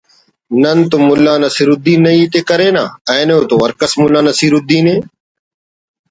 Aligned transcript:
نن 0.61 0.79
تو 0.89 0.97
ملا 1.07 1.35
نصر 1.43 1.67
الدین 1.73 1.99
نا 2.03 2.11
ہیت 2.15 2.33
ءِ 2.39 2.47
کرینہ 2.49 2.83
اینو 3.11 3.37
تو 3.49 3.55
ہر 3.63 3.71
کس 3.79 3.91
ملا 4.01 4.19
نصرالدین 4.27 4.87